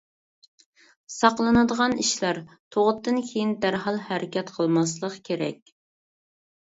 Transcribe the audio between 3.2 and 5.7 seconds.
كېيىن دەرھال ھەرىكەت قىلماسلىق كېرەك.